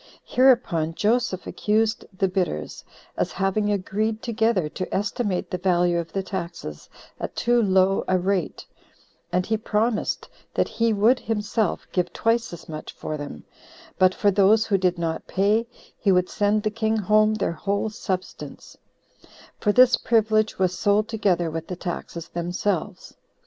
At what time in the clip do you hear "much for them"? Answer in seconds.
12.67-13.43